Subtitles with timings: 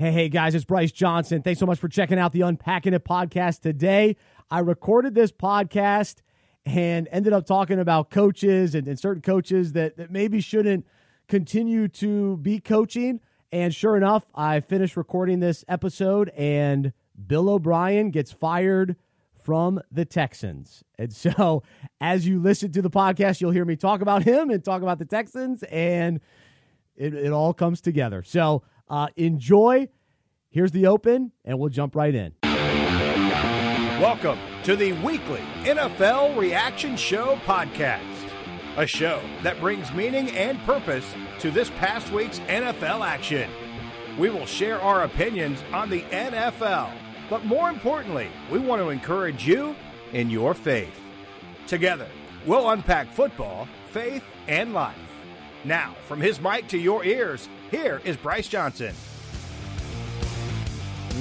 [0.00, 1.42] Hey, hey, guys, it's Bryce Johnson.
[1.42, 4.16] Thanks so much for checking out the Unpacking It podcast today.
[4.50, 6.22] I recorded this podcast
[6.64, 10.86] and ended up talking about coaches and, and certain coaches that, that maybe shouldn't
[11.28, 13.20] continue to be coaching.
[13.52, 16.94] And sure enough, I finished recording this episode, and
[17.26, 18.96] Bill O'Brien gets fired
[19.44, 20.82] from the Texans.
[20.98, 21.62] And so,
[22.00, 24.98] as you listen to the podcast, you'll hear me talk about him and talk about
[24.98, 26.20] the Texans, and
[26.96, 28.22] it, it all comes together.
[28.22, 29.88] So, uh, enjoy.
[30.50, 32.34] Here's the open, and we'll jump right in.
[34.00, 38.00] Welcome to the weekly NFL Reaction Show podcast,
[38.76, 41.06] a show that brings meaning and purpose
[41.38, 43.48] to this past week's NFL action.
[44.18, 46.92] We will share our opinions on the NFL,
[47.30, 49.76] but more importantly, we want to encourage you
[50.12, 50.98] in your faith.
[51.68, 52.08] Together,
[52.44, 54.96] we'll unpack football, faith, and life.
[55.64, 58.94] Now, from his mic to your ears, here is Bryce Johnson.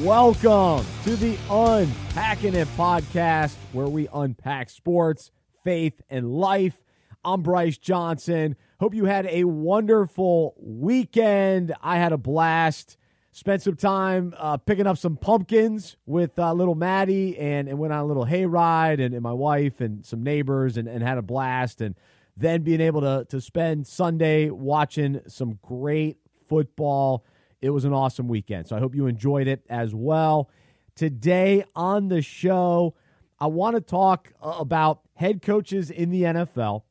[0.01, 5.31] Welcome to the Unpacking It podcast, where we unpack sports,
[5.63, 6.81] faith, and life.
[7.23, 8.55] I'm Bryce Johnson.
[8.79, 11.73] Hope you had a wonderful weekend.
[11.81, 12.97] I had a blast.
[13.31, 17.93] Spent some time uh, picking up some pumpkins with uh, little Maddie and, and went
[17.93, 21.21] on a little hayride and, and my wife and some neighbors and, and had a
[21.21, 21.79] blast.
[21.81, 21.95] And
[22.35, 26.18] then being able to, to spend Sunday watching some great
[26.49, 27.23] football.
[27.61, 28.67] It was an awesome weekend.
[28.67, 30.49] So I hope you enjoyed it as well.
[30.95, 32.95] Today on the show,
[33.39, 36.83] I want to talk uh, about head coaches in the NFL.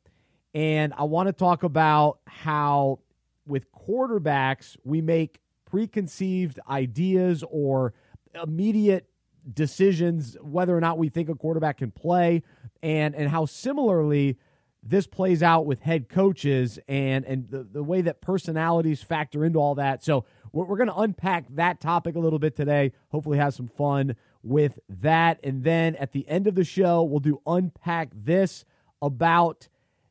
[0.53, 2.99] And I want to talk about how,
[3.45, 7.93] with quarterbacks, we make preconceived ideas or
[8.41, 9.07] immediate
[9.53, 12.43] decisions whether or not we think a quarterback can play,
[12.81, 14.37] and, and how similarly
[14.81, 19.59] this plays out with head coaches and, and the, the way that personalities factor into
[19.59, 20.03] all that.
[20.03, 22.93] So, we're, we're going to unpack that topic a little bit today.
[23.09, 25.39] Hopefully, have some fun with that.
[25.43, 28.65] And then at the end of the show, we'll do unpack this
[29.01, 29.67] about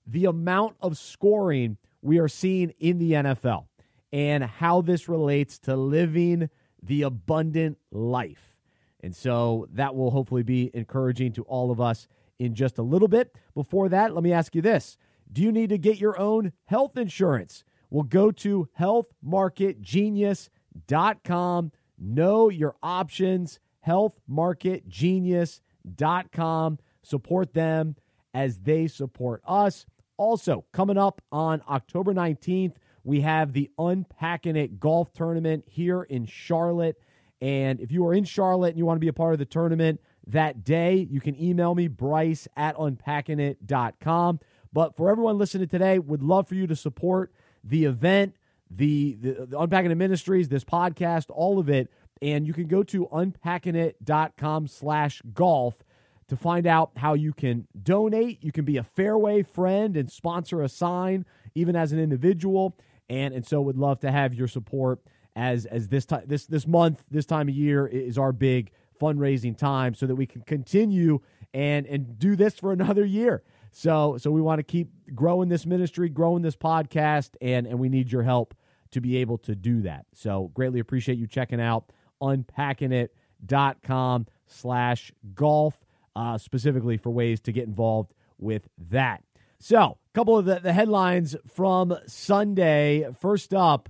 [0.07, 3.67] the amount of scoring we are seeing in the NFL
[4.13, 6.49] and how this relates to living
[6.83, 8.55] the abundant life.
[9.01, 12.09] And so that will hopefully be encouraging to all of us
[12.39, 13.35] in just a little bit.
[13.55, 14.97] Before that, let me ask you this
[15.33, 17.65] Do you need to get your own health insurance?
[17.91, 21.73] Well, go to healthmarketgenius.com.
[21.99, 23.59] Know your options.
[23.87, 26.79] Healthmarketgenius.com.
[27.03, 27.97] Support them
[28.35, 29.87] as they support us.
[30.19, 32.75] Also, coming up on October 19th,
[33.05, 37.01] we have the Unpacking It Golf Tournament here in Charlotte.
[37.41, 39.47] And if you are in Charlotte and you want to be a part of the
[39.47, 44.41] tournament that day, you can email me, bryce at unpackingit.com.
[44.73, 47.33] But for everyone listening today, would love for you to support
[47.65, 48.35] the event,
[48.71, 51.91] the, the, the Unpacking It Ministries, this podcast, all of it.
[52.21, 55.83] And you can go to unpackingit.com slash golf
[56.29, 58.45] to find out how you can donate.
[58.45, 61.25] You can be a fairway friend and sponsor a sign,
[61.55, 62.77] even as an individual.
[63.09, 65.01] And and so would love to have your support
[65.35, 69.57] as as this time this this month, this time of year is our big fundraising
[69.57, 71.21] time so that we can continue
[71.55, 73.43] and and do this for another year.
[73.71, 77.89] So so we want to keep growing this ministry, growing this podcast, and and we
[77.89, 78.55] need your help
[78.91, 80.07] to be able to do that.
[80.15, 81.93] So greatly appreciate you checking out
[82.23, 85.79] unpackingit.com slash golf
[86.17, 89.23] uh, specifically for ways to get involved with that.
[89.61, 93.07] So, a couple of the, the headlines from Sunday.
[93.21, 93.89] First up,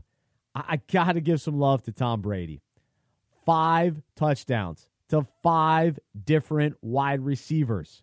[0.55, 2.61] I, I got to give some love to Tom Brady.
[3.45, 8.03] Five touchdowns to five different wide receivers.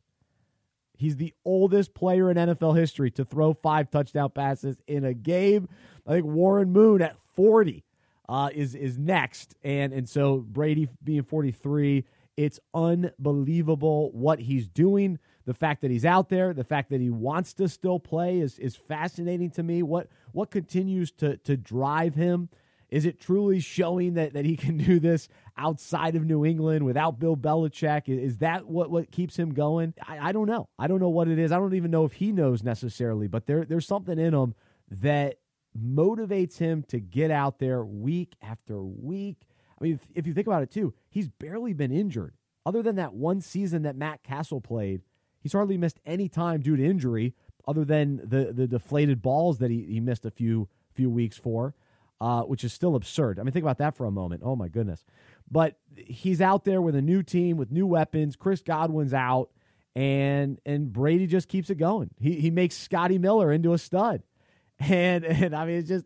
[0.98, 5.68] He's the oldest player in NFL history to throw five touchdown passes in a game.
[6.08, 7.84] I think Warren Moon at 40
[8.30, 12.06] uh, is is next, and and so Brady being 43
[12.38, 15.20] it's unbelievable what he's doing.
[15.46, 18.60] The fact that he's out there, the fact that he wants to still play is
[18.60, 19.84] is fascinating to me.
[19.84, 22.50] What what continues to to drive him?
[22.90, 27.20] Is it truly showing that, that he can do this outside of New England without
[27.20, 28.08] Bill Belichick?
[28.08, 29.94] Is that what, what keeps him going?
[30.08, 30.70] I, I don't know.
[30.78, 31.52] I don't know what it is.
[31.52, 34.54] I don't even know if he knows necessarily, but there, there's something in him
[34.90, 35.40] that
[35.78, 39.48] motivates him to get out there week after week
[39.80, 42.34] I mean, if, if you think about it too, he's barely been injured.
[42.66, 45.02] Other than that one season that Matt Cassel played,
[45.40, 47.36] he's hardly missed any time due to injury,
[47.68, 51.76] other than the the deflated balls that he, he missed a few few weeks for,
[52.22, 53.40] uh, which is still absurd.
[53.40, 54.42] I mean, think about that for a moment.
[54.44, 55.04] Oh my goodness!
[55.50, 58.36] But he's out there with a new team with new weapons.
[58.36, 59.50] Chris Godwin's out,
[59.96, 62.10] and and Brady just keeps it going.
[62.20, 64.24] He he makes Scotty Miller into a stud,
[64.80, 66.06] and and I mean it's just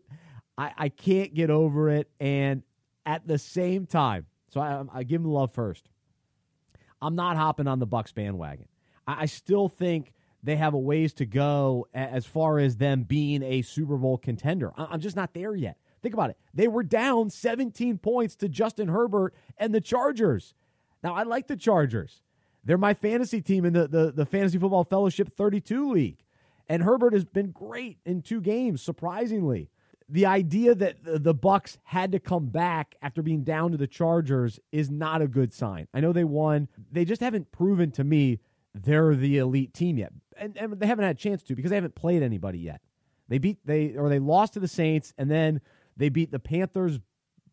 [0.58, 2.10] I I can't get over it.
[2.18, 2.62] And
[3.06, 5.88] at the same time, so I, I give them love first.
[7.02, 8.68] I'm not hopping on the Bucs bandwagon.
[9.06, 10.12] I, I still think
[10.42, 14.72] they have a ways to go as far as them being a Super Bowl contender.
[14.76, 15.76] I, I'm just not there yet.
[16.02, 16.36] Think about it.
[16.54, 20.54] They were down 17 points to Justin Herbert and the Chargers.
[21.02, 22.22] Now, I like the Chargers.
[22.64, 26.24] They're my fantasy team in the, the, the Fantasy Football Fellowship 32 League.
[26.68, 29.70] And Herbert has been great in two games, surprisingly.
[30.08, 34.58] The idea that the, Bucs had to come back after being down to the Chargers
[34.72, 35.86] is not a good sign.
[35.94, 36.68] I know they won.
[36.90, 38.40] They just haven't proven to me
[38.74, 40.12] they're the elite team yet.
[40.36, 42.80] And, and they haven't had a chance to because they haven't played anybody yet.
[43.28, 45.60] They beat they or they lost to the Saints and then
[46.00, 46.98] they beat the Panthers,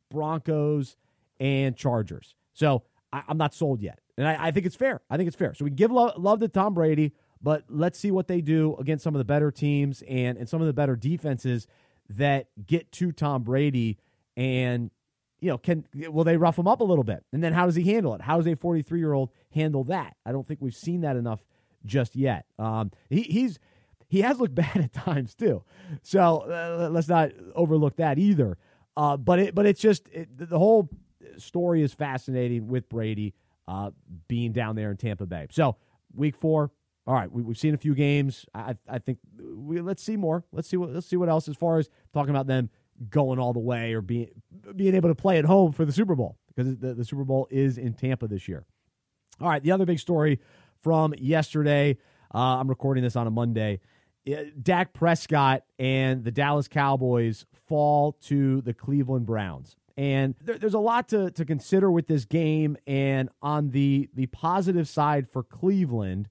[0.09, 0.95] Broncos,
[1.39, 2.33] and Chargers.
[2.53, 3.99] So I, am not sold yet.
[4.17, 5.01] And I, I, think it's fair.
[5.09, 5.53] I think it's fair.
[5.53, 9.03] So we give love, love to Tom Brady, but let's see what they do against
[9.03, 11.67] some of the better teams and, and some of the better defenses
[12.09, 13.97] that get to Tom Brady
[14.37, 14.91] and
[15.39, 17.23] you know, can will they rough him up a little bit?
[17.31, 18.21] And then how does he handle it?
[18.21, 20.15] How does a 43 year old handle that?
[20.25, 21.43] I don't think we've seen that enough
[21.85, 22.45] just yet.
[22.57, 23.59] Um, he, he's
[24.07, 25.63] he has looked bad at times too,
[26.01, 28.57] so uh, let's not overlook that either.
[28.95, 30.89] Uh, but it but it's just it, the whole
[31.37, 33.33] story is fascinating with Brady
[33.67, 33.91] uh,
[34.27, 35.47] being down there in Tampa Bay.
[35.51, 35.75] So
[36.15, 36.71] week four,
[37.05, 38.45] all right, we, have seen a few games.
[38.53, 40.43] I, I think we let's see more.
[40.51, 42.69] Let's see what let's see what else as far as talking about them
[43.09, 44.29] going all the way or being
[44.75, 47.47] being able to play at home for the Super Bowl because the, the Super Bowl
[47.51, 48.65] is in Tampa this year.
[49.39, 50.39] All right, the other big story
[50.81, 51.97] from yesterday.
[52.33, 53.79] Uh, I'm recording this on a Monday.
[54.61, 59.75] Dak Prescott and the Dallas Cowboys fall to the Cleveland Browns.
[59.95, 62.77] And there, there's a lot to, to consider with this game.
[62.85, 66.29] And on the, the positive side for Cleveland,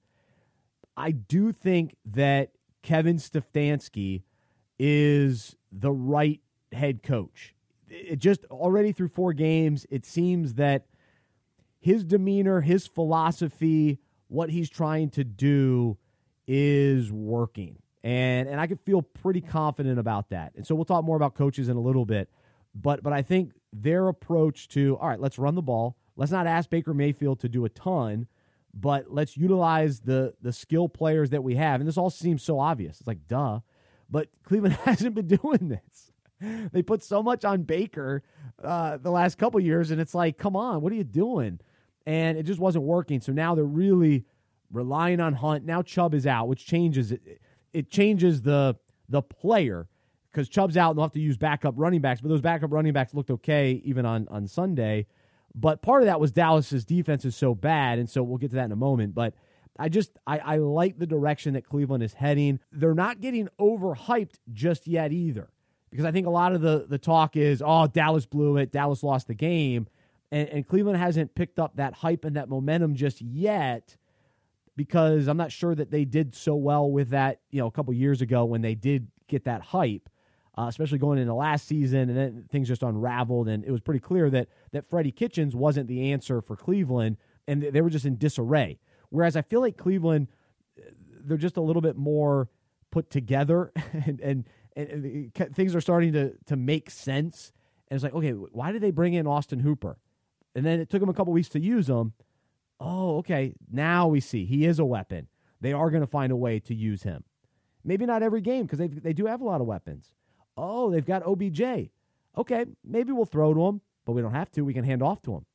[0.95, 2.51] I do think that
[2.81, 4.23] Kevin Stefanski
[4.79, 6.41] is the right
[6.71, 7.53] head coach.
[7.89, 10.85] It just already through four games, it seems that
[11.79, 15.97] his demeanor, his philosophy, what he's trying to do
[16.47, 17.77] is working.
[18.07, 20.53] And and I could feel pretty confident about that.
[20.55, 22.29] And so we'll talk more about coaches in a little bit.
[22.73, 25.97] But but I think their approach to all right, let's run the ball.
[26.15, 28.27] Let's not ask Baker Mayfield to do a ton,
[28.73, 31.81] but let's utilize the the skill players that we have.
[31.81, 32.99] And this all seems so obvious.
[33.01, 33.59] It's like duh,
[34.09, 36.13] but Cleveland hasn't been doing this.
[36.71, 38.23] They put so much on Baker
[38.63, 41.59] uh, the last couple years, and it's like, come on, what are you doing?
[42.05, 43.19] And it just wasn't working.
[43.19, 44.23] So now they're really
[44.71, 45.65] relying on Hunt.
[45.65, 47.41] Now Chubb is out, which changes it.
[47.77, 48.75] It changes the
[49.09, 49.87] the player
[50.31, 52.21] because Chubb's out and they'll have to use backup running backs.
[52.21, 55.07] But those backup running backs looked okay even on, on Sunday.
[55.55, 58.57] But part of that was Dallas's defense is so bad, and so we'll get to
[58.57, 59.15] that in a moment.
[59.15, 59.33] But
[59.79, 62.59] I just I, I like the direction that Cleveland is heading.
[62.71, 65.49] They're not getting overhyped just yet either.
[65.89, 69.03] Because I think a lot of the, the talk is, oh, Dallas blew it, Dallas
[69.03, 69.87] lost the game.
[70.31, 73.95] And, and Cleveland hasn't picked up that hype and that momentum just yet
[74.77, 77.93] because I'm not sure that they did so well with that, you know, a couple
[77.93, 80.09] years ago when they did get that hype
[80.57, 83.99] uh, especially going into last season, and then things just unraveled, and it was pretty
[83.99, 88.17] clear that that Freddie Kitchens wasn't the answer for Cleveland, and they were just in
[88.17, 88.79] disarray.
[89.09, 90.27] Whereas I feel like Cleveland,
[91.23, 92.49] they're just a little bit more
[92.89, 94.45] put together, and and,
[94.75, 97.51] and things are starting to to make sense.
[97.89, 99.97] And it's like, okay, why did they bring in Austin Hooper?
[100.55, 102.13] And then it took them a couple weeks to use him.
[102.79, 103.53] Oh, okay.
[103.71, 105.27] Now we see he is a weapon.
[105.61, 107.23] They are going to find a way to use him.
[107.83, 110.11] Maybe not every game because they they do have a lot of weapons.
[110.55, 111.89] Oh, they've got OBJ.
[112.37, 114.61] Okay, maybe we'll throw to him, but we don't have to.
[114.61, 115.45] We can hand off to him.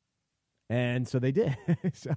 [0.71, 1.57] And so they did.
[1.93, 2.15] so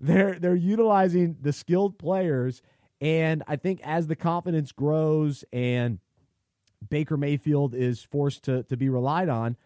[0.00, 2.62] they're they're utilizing the skilled players
[3.00, 5.98] and I think as the confidence grows and
[6.88, 9.56] Baker Mayfield is forced to to be relied on,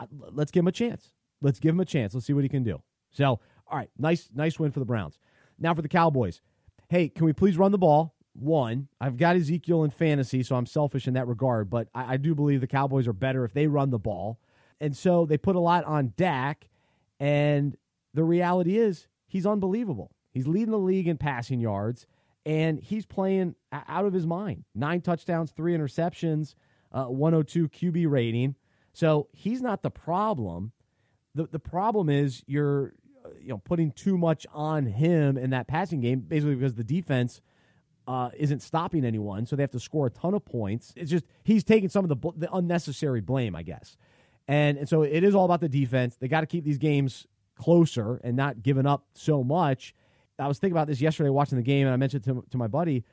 [0.00, 1.12] uh, let's give him a chance.
[1.40, 2.14] Let's give him a chance.
[2.14, 2.82] Let's see what he can do.
[3.10, 3.40] So,
[3.72, 5.18] all right, nice nice win for the Browns.
[5.58, 6.40] Now for the Cowboys.
[6.88, 8.14] Hey, can we please run the ball?
[8.34, 8.88] one.
[9.00, 12.34] I've got Ezekiel in fantasy, so I'm selfish in that regard, but I, I, do
[12.34, 14.38] believe the Cowboys are better if they run the ball.
[14.80, 16.68] And so they put a lot on Dak,
[17.20, 17.76] and
[18.14, 20.10] the reality is he's unbelievable.
[20.32, 22.06] He's leading the league in passing yards,
[22.44, 24.64] and he's playing out of his mind.
[24.74, 26.54] Nine touchdowns, three interceptions,
[26.90, 28.56] uh, 102 QB rating.
[28.92, 30.72] So he's not the problem.
[31.34, 32.94] The, the problem is you're
[33.42, 37.40] you know putting too much on him in that passing game, basically because the defense–
[38.06, 40.92] uh, isn't stopping anyone, so they have to score a ton of points.
[40.96, 43.96] It's just he's taking some of the, the unnecessary blame, I guess.
[44.48, 46.16] And, and so it is all about the defense.
[46.16, 49.94] They got to keep these games closer and not giving up so much.
[50.38, 52.66] I was thinking about this yesterday watching the game, and I mentioned to, to my
[52.66, 53.04] buddy,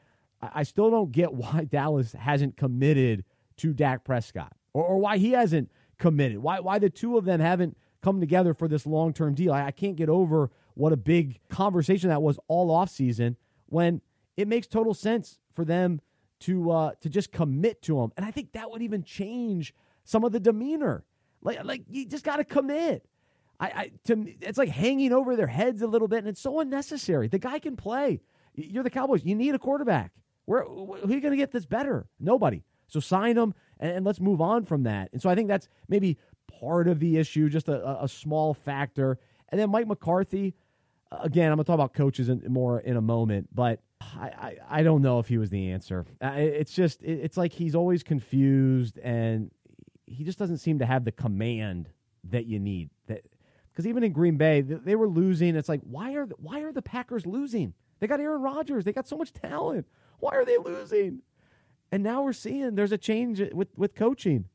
[0.41, 3.25] I, I still don't get why Dallas hasn't committed
[3.57, 5.69] to Dak Prescott or, or why he hasn't
[5.99, 6.39] committed.
[6.39, 9.53] Why why the two of them haven't come together for this long term deal.
[9.53, 13.35] I, I, can't get over what a big conversation that was all off season
[13.67, 14.01] when
[14.37, 16.01] it makes total sense for them
[16.41, 18.11] to uh, to just commit to him.
[18.15, 21.03] And I think that would even change some of the demeanor.
[21.41, 23.05] Like like you just got to commit.
[23.59, 26.59] I, I to it's like hanging over their heads a little bit, and it's so
[26.59, 27.27] unnecessary.
[27.27, 28.21] The guy can play.
[28.55, 29.23] You're the Cowboys.
[29.23, 30.11] You need a quarterback.
[30.45, 32.07] Where who are you going to get this better?
[32.19, 32.63] Nobody.
[32.87, 35.09] So sign him and, and, let's move on from that.
[35.13, 36.17] And so I think that's maybe
[36.59, 39.17] part of the issue, just a, a small factor.
[39.49, 40.55] And then Mike McCarthy,
[41.11, 44.25] uh, again, I'm going to talk about coaches in, more in a moment, but I,
[44.25, 46.05] I, I, don't know if he was the answer.
[46.21, 49.51] It's just, it's like he's always confused and
[50.05, 51.89] he just doesn't seem to have the command
[52.25, 52.89] that you need.
[53.07, 53.25] That
[53.71, 55.55] Because even in Green Bay, they were losing.
[55.55, 57.73] It's like, why are, why are the Packers losing?
[57.99, 58.85] They got Aaron Rodgers.
[58.85, 59.85] They got so much talent.
[60.19, 61.21] Why are they losing?
[61.91, 64.45] And now we're seeing there's a change with, with coaching.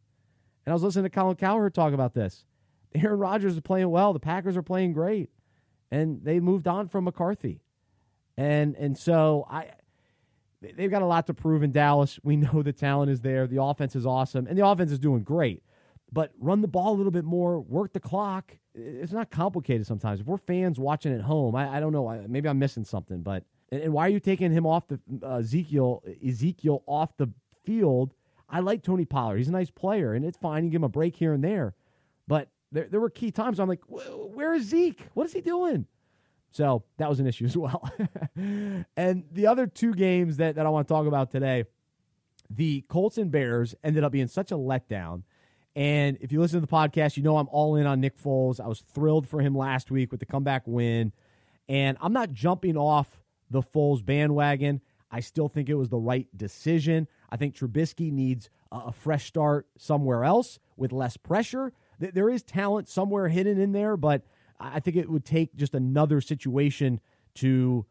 [0.65, 2.45] And I was listening to Colin Cowherd talk about this.
[2.95, 4.13] Aaron Rodgers is playing well.
[4.13, 5.31] The Packers are playing great.
[5.91, 7.61] And they moved on from McCarthy.
[8.37, 9.71] And and so I
[10.61, 12.19] they've got a lot to prove in Dallas.
[12.25, 13.47] We know the talent is there.
[13.47, 14.47] The offense is awesome.
[14.47, 15.63] And the offense is doing great.
[16.13, 18.57] But run the ball a little bit more, work the clock.
[18.75, 20.21] It's not complicated sometimes.
[20.21, 22.25] If we're fans watching at home, I, I don't know.
[22.29, 26.03] Maybe I'm missing something, but and, why are you taking him off the uh, Ezekiel
[26.27, 27.29] Ezekiel off the
[27.65, 28.15] field?
[28.55, 29.39] I like Tony Pollard.
[29.39, 30.65] He's a nice player, and it's fine.
[30.65, 31.75] You give him a break here and there,
[32.29, 35.09] but there there were key times I'm like, where is Zeke?
[35.15, 35.87] What is he doing?
[36.53, 37.91] So that was an issue as well.
[38.97, 41.65] and the other two games that, that I want to talk about today,
[42.49, 45.25] the Colts and Bears ended up being such a letdown.
[45.75, 48.61] And if you listen to the podcast, you know I'm all in on Nick Foles.
[48.61, 51.13] I was thrilled for him last week with the comeback win.
[51.69, 53.21] And I'm not jumping off
[53.51, 54.81] the Foles bandwagon.
[55.11, 57.09] I still think it was the right decision.
[57.35, 61.73] I think Trubisky needs a fresh start somewhere else with less pressure.
[61.99, 64.23] There is talent somewhere hidden in there, but
[64.61, 67.01] I think it would take just another situation
[67.37, 67.87] to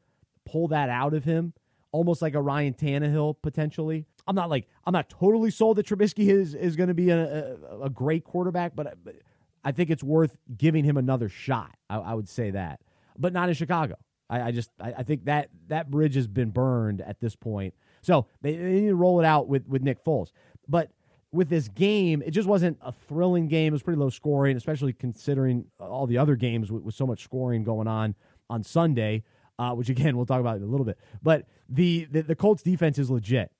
[0.45, 1.51] pull that out of him,
[1.91, 4.05] almost like a Ryan Tannehill potentially.
[4.25, 7.57] I'm not like I'm not totally sold that Trubisky is is going to be a,
[7.69, 8.95] a, a, great quarterback, but,
[9.65, 11.75] I think it's worth giving him another shot.
[11.89, 12.79] I, I would say that,
[13.19, 13.95] but not in Chicago.
[14.29, 17.73] I, I just I, I, think that that bridge has been burned at this point.
[18.03, 20.31] So they, they need to roll it out with with Nick Foles.
[20.67, 20.91] But
[21.31, 23.69] with this game, it just wasn't a thrilling game.
[23.69, 27.23] It was pretty low scoring, especially considering all the other games with, with so much
[27.23, 28.13] scoring going on
[28.51, 29.23] on Sunday.
[29.59, 30.97] Uh, which again we'll talk about in a little bit.
[31.21, 33.51] But the, the the Colts defense is legit,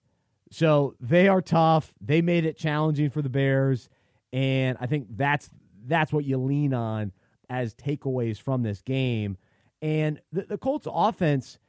[0.50, 1.93] so they are tough.
[2.01, 3.89] They made it challenging for the Bears,
[4.31, 5.51] and I think that's
[5.85, 7.12] that's what you lean on
[7.50, 9.38] as takeaways from this game.
[9.83, 11.59] And the, the Colts offense,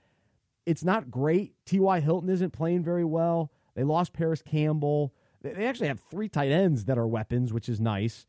[0.66, 1.54] it's not great.
[1.66, 2.00] T.Y.
[2.00, 3.50] Hilton isn't playing very well.
[3.74, 5.12] They lost Parris Campbell.
[5.42, 8.26] They, actually have three tight ends that are weapons, which is nice.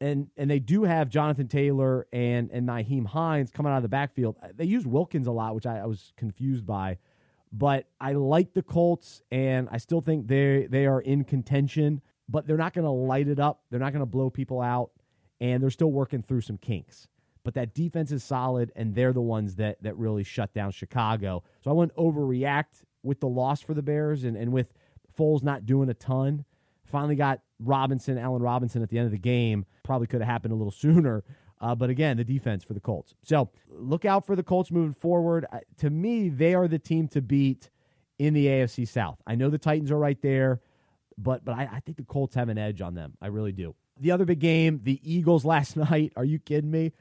[0.00, 3.88] And and they do have Jonathan Taylor and and Nyheim Hines coming out of the
[3.88, 4.36] backfield.
[4.42, 6.98] Uh, they used Wilkins a lot, which I, I was confused by.
[7.52, 12.00] But I like the Colts, and I still think they they are in contention.
[12.28, 13.62] But they're not going to light it up.
[13.70, 14.90] They're not going to blow people out,
[15.40, 17.06] and they're still working through some kinks
[17.44, 21.44] but that defense is solid, and they're the ones that that really shut down Chicago.
[21.62, 24.72] So I wouldn't overreact with the loss for the Bears, and, and with
[25.16, 26.44] Foles not doing a ton.
[26.86, 29.64] Finally got Robinson, Allen Robinson at the end of the game.
[29.82, 31.22] Probably could have happened a little sooner.
[31.60, 33.14] Uh, but again, the defense for the Colts.
[33.22, 35.46] So look out for the Colts moving forward.
[35.52, 37.70] Uh, to me, they are the team to beat
[38.18, 39.18] in the AFC South.
[39.26, 40.60] I know the Titans are right there,
[41.16, 43.16] but but I, I think the Colts have an edge on them.
[43.22, 43.74] I really do.
[43.98, 46.12] The other big game, the Eagles last night.
[46.16, 46.92] Are you kidding me?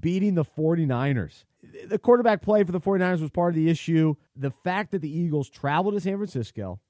[0.00, 1.44] Beating the 49ers.
[1.88, 4.14] The quarterback play for the 49ers was part of the issue.
[4.36, 6.80] The fact that the Eagles traveled to San Francisco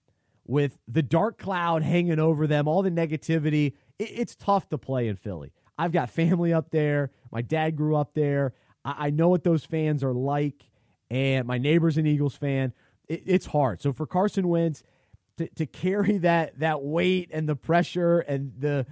[0.46, 5.08] with the dark cloud hanging over them, all the negativity, it, it's tough to play
[5.08, 5.52] in Philly.
[5.78, 7.10] I've got family up there.
[7.30, 8.54] My dad grew up there.
[8.84, 10.70] I, know what those fans are like,
[11.10, 12.72] and my neighbor's an Eagles fan.
[13.08, 13.82] It, it's hard.
[13.82, 14.84] So for Carson Wentz
[15.38, 18.86] to, to carry that that weight and the pressure and the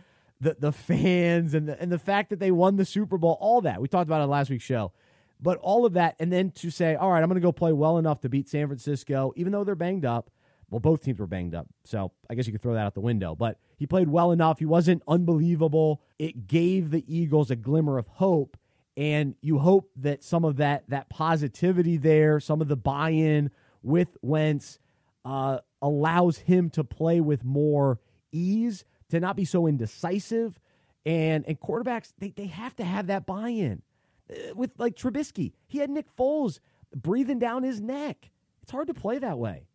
[0.45, 3.63] the the fans and the, and the fact that they won the Super Bowl, all
[3.63, 4.93] that we talked about it last week's show.
[5.41, 7.73] But all of that, and then to say, all right, I'm going to go play
[7.73, 10.31] well enough to beat San Francisco, even though they're banged up.
[10.71, 13.01] Well, both teams were banged up, so I guess you could throw that out the
[13.01, 13.35] window.
[13.35, 14.59] But he played well enough.
[14.59, 16.01] He wasn't unbelievable.
[16.19, 18.57] It gave the Eagles a glimmer of hope,
[18.97, 23.51] and you hope that some of that that positivity there, some of the buy-in
[23.83, 24.79] with Wentz,
[25.25, 28.01] uh, allows him to play with more
[28.33, 28.85] ease
[29.15, 30.61] to not be so indecisive.
[31.07, 33.83] And and quarterbacks, they, they have to have that buy in.
[34.31, 36.61] Uh, with like Trubisky, he had Nick Foles
[36.95, 38.31] breathing down his neck.
[38.63, 39.67] It's hard to play that way.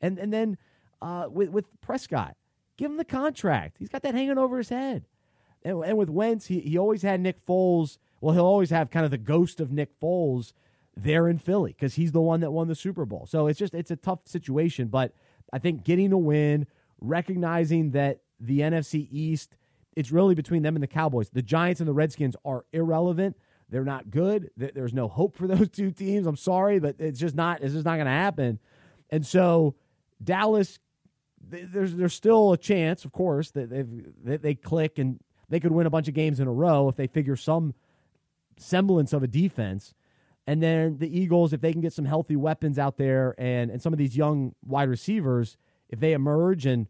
[0.00, 0.58] And and then
[1.02, 2.36] uh, with with Prescott,
[2.76, 3.76] give him the contract.
[3.78, 5.04] He's got that hanging over his head.
[5.64, 7.98] And, and with Wentz, he, he always had Nick Foles.
[8.20, 10.52] Well, he'll always have kind of the ghost of Nick Foles
[10.96, 13.26] there in Philly because he's the one that won the Super Bowl.
[13.28, 14.88] So it's just it's a tough situation.
[14.88, 15.12] But
[15.52, 16.66] I think getting a win,
[17.00, 19.56] recognizing that the NFC East,
[19.94, 21.30] it's really between them and the Cowboys.
[21.30, 23.36] The Giants and the Redskins are irrelevant.
[23.68, 24.50] They're not good.
[24.56, 26.26] There's no hope for those two teams.
[26.26, 27.62] I'm sorry, but it's just not.
[27.62, 28.58] It's just not going to happen.
[29.10, 29.74] And so
[30.22, 30.78] Dallas,
[31.40, 35.86] there's there's still a chance, of course, that they they click and they could win
[35.86, 37.74] a bunch of games in a row if they figure some
[38.56, 39.94] semblance of a defense.
[40.46, 43.82] And then the Eagles, if they can get some healthy weapons out there and, and
[43.82, 45.56] some of these young wide receivers,
[45.88, 46.86] if they emerge and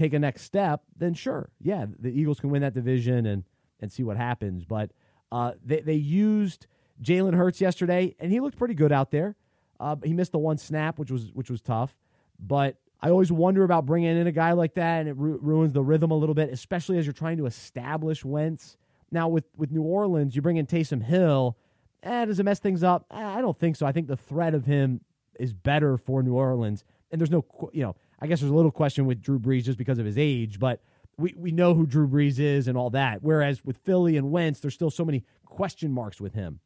[0.00, 3.44] take a next step, then sure, yeah, the Eagles can win that division and
[3.80, 4.64] and see what happens.
[4.64, 4.90] But
[5.32, 6.66] uh, they they used
[7.02, 9.36] Jalen Hurts yesterday, and he looked pretty good out there.
[9.78, 11.96] Uh, he missed the one snap, which was which was tough.
[12.38, 15.72] But I always wonder about bringing in a guy like that, and it ru- ruins
[15.72, 18.76] the rhythm a little bit, especially as you're trying to establish Wentz.
[19.10, 21.56] Now with with New Orleans, you bring in Taysom Hill
[22.02, 23.04] Eh, does it mess things up?
[23.10, 23.86] Eh, I don't think so.
[23.86, 25.00] I think the threat of him
[25.38, 26.84] is better for New Orleans.
[27.10, 29.78] And there's no, you know, I guess there's a little question with Drew Brees just
[29.78, 30.82] because of his age, but
[31.16, 33.22] we, we know who Drew Brees is and all that.
[33.22, 36.60] Whereas with Philly and Wentz, there's still so many question marks with him.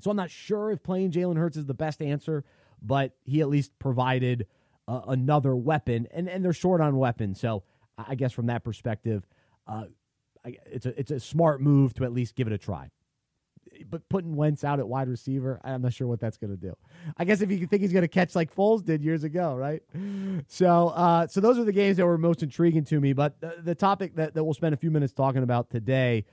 [0.00, 2.44] So I'm not sure if playing Jalen Hurts is the best answer,
[2.80, 4.46] but he at least provided
[4.86, 7.40] uh, another weapon, and, and they're short on weapons.
[7.40, 7.64] So
[7.98, 9.26] I guess from that perspective,
[9.66, 9.84] uh,
[10.44, 12.90] it's a it's a smart move to at least give it a try
[13.90, 16.76] but putting Wentz out at wide receiver, I'm not sure what that's going to do.
[17.16, 19.82] I guess if you think he's going to catch like Foles did years ago, right?
[20.48, 23.12] So, uh, so those are the games that were most intriguing to me.
[23.12, 26.24] But the, the topic that, that we'll spend a few minutes talking about today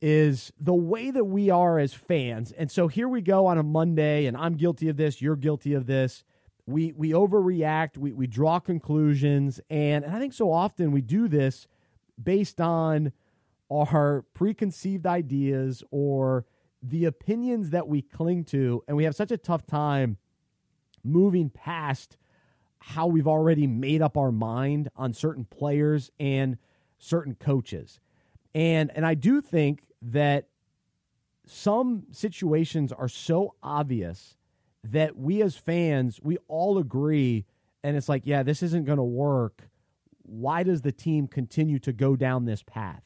[0.00, 2.52] is the way that we are as fans.
[2.52, 5.22] And so here we go on a Monday, and I'm guilty of this.
[5.22, 6.24] You're guilty of this.
[6.66, 7.98] We we overreact.
[7.98, 11.66] We we draw conclusions, and, and I think so often we do this
[12.22, 13.12] based on
[13.70, 16.44] our preconceived ideas or
[16.82, 20.16] the opinions that we cling to, and we have such a tough time
[21.04, 22.16] moving past
[22.78, 26.58] how we've already made up our mind on certain players and
[26.98, 28.00] certain coaches.
[28.54, 30.48] And and I do think that
[31.46, 34.36] some situations are so obvious
[34.84, 37.46] that we as fans, we all agree
[37.84, 39.68] and it's like, yeah, this isn't going to work.
[40.22, 43.02] Why does the team continue to go down this path?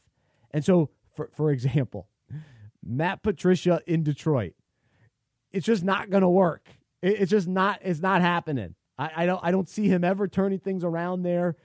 [0.53, 2.09] And so for for example,
[2.87, 4.55] Matt Patricia in Detroit.
[5.53, 6.69] It's just not going to work.
[7.03, 7.81] it's just not.
[7.83, 8.75] It's not happening.
[8.99, 9.41] I, I don't.
[9.43, 11.57] I don't see him ever turning things around there.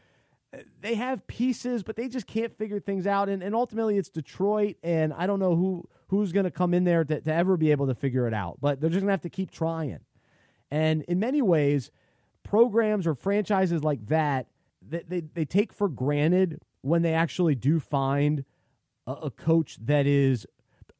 [0.82, 3.30] They have pieces, but they just can't figure things out.
[3.30, 6.84] And, and ultimately, it's Detroit, and I don't know who who's going to come in
[6.84, 8.58] there to, to ever be able to figure it out.
[8.60, 10.00] But they're just going to have to keep trying.
[10.70, 11.92] And in many ways,
[12.44, 14.48] programs or franchises like that,
[14.82, 18.44] they, they, they take for granted when they actually do find
[19.08, 20.46] a, a coach that is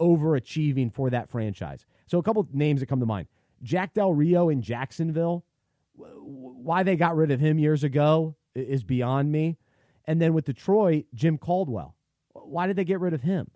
[0.02, 1.86] overachieving for that franchise.
[2.08, 3.28] So a couple names that come to mind:
[3.64, 5.46] Jack Del Rio in Jacksonville.
[5.96, 9.58] Why they got rid of him years ago is beyond me.
[10.06, 11.96] And then with Detroit, Jim Caldwell.
[12.34, 13.52] Why did they get rid of him?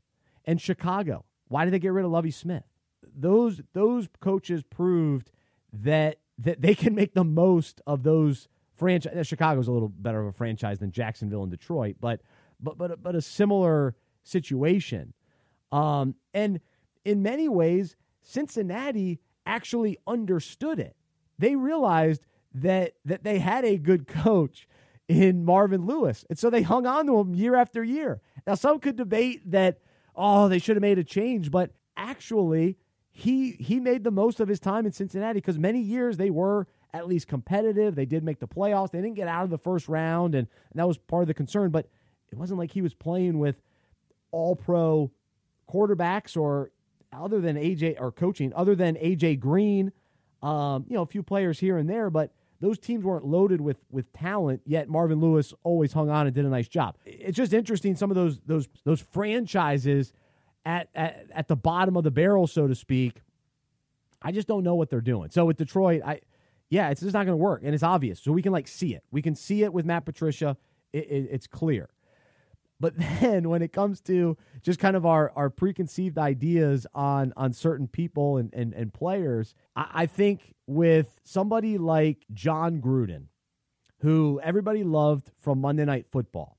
[0.45, 1.25] And Chicago.
[1.47, 2.63] Why did they get rid of Lovie Smith?
[3.15, 5.31] Those those coaches proved
[5.73, 9.27] that that they can make the most of those franchise.
[9.27, 12.21] Chicago's a little better of a franchise than Jacksonville and Detroit, but
[12.60, 15.13] but but but a similar situation.
[15.75, 16.61] Um, and
[17.03, 20.95] in many ways, Cincinnati actually understood it.
[21.38, 24.69] They realized that that they had a good coach
[25.09, 26.25] in Marvin Lewis.
[26.29, 28.21] And so they hung on to him year after year.
[28.47, 29.79] Now some could debate that
[30.15, 32.77] oh, they should have made a change, but actually
[33.11, 36.67] he he made the most of his time in Cincinnati because many years they were
[36.93, 37.95] at least competitive.
[37.95, 38.91] They did make the playoffs.
[38.91, 41.33] They didn't get out of the first round and, and that was part of the
[41.33, 41.89] concern, but
[42.31, 43.61] it wasn't like he was playing with
[44.31, 45.11] all pro
[45.71, 46.71] quarterbacks or
[47.13, 49.91] other than AJ or coaching, other than AJ Green,
[50.41, 53.78] um, you know, a few players here and there, but those teams weren't loaded with
[53.89, 54.62] with talent.
[54.65, 56.97] Yet Marvin Lewis always hung on and did a nice job.
[57.06, 60.13] It's just interesting some of those those those franchises
[60.65, 63.21] at at, at the bottom of the barrel, so to speak.
[64.21, 65.30] I just don't know what they're doing.
[65.30, 66.21] So with Detroit, I
[66.69, 68.19] yeah, it's just not going to work, and it's obvious.
[68.19, 69.04] So we can like see it.
[69.12, 70.58] We can see it with Matt Patricia.
[70.93, 71.89] It, it, it's clear.
[72.79, 77.53] But then when it comes to just kind of our, our preconceived ideas on on
[77.53, 83.25] certain people and, and, and players, I, I think with somebody like Jon Gruden,
[83.99, 86.57] who everybody loved from Monday Night Football,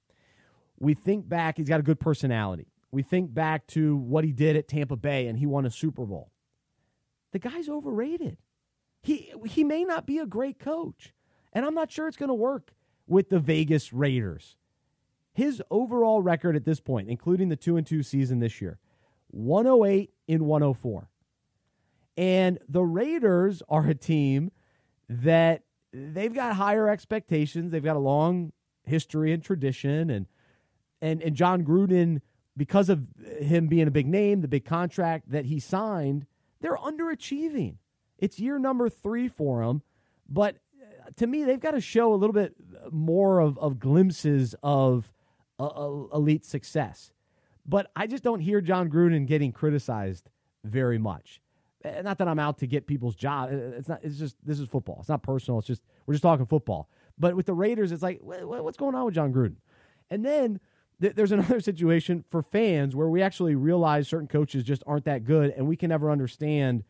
[0.79, 2.68] we think back, he's got a good personality.
[2.90, 6.05] We think back to what he did at Tampa Bay and he won a Super
[6.05, 6.31] Bowl.
[7.33, 8.38] The guy's overrated.
[9.02, 11.12] He he may not be a great coach.
[11.52, 12.74] And I'm not sure it's going to work
[13.07, 14.57] with the Vegas Raiders
[15.37, 18.79] His overall record at this point, including the 2 and 2 season this year,
[19.33, 21.11] 108 in 104.
[22.16, 24.51] And the Raiders are a team
[25.11, 27.70] that they've got higher expectations.
[27.70, 30.25] They've got a long history and tradition and
[31.03, 32.22] and and Jon Gruden
[32.57, 33.05] because of
[33.38, 36.25] him being a big name, the big contract that he signed,
[36.62, 37.75] they're underachieving.
[38.16, 39.83] It's year number 3 for them,
[40.27, 42.55] but uh, to me they've got to show a little bit
[42.90, 45.12] more of of glimpses of
[45.59, 47.12] elite success.
[47.66, 50.31] But I just don't hear Jon Gruden getting criticized
[50.64, 51.40] very much.
[51.85, 53.51] Eh, not that I'm out to get people's job.
[53.53, 54.01] Eh, it's not.
[54.03, 54.99] It's just this is football.
[55.01, 55.59] It's not personal.
[55.59, 56.88] It's just we're just talking football.
[57.19, 59.57] But with the Raiders, it's like what's going on with Jon Gruden?
[60.11, 60.61] And then
[61.01, 65.25] th- there's another situation for fans where we actually realize certain coaches just aren't that
[65.25, 66.85] good, and we can never understand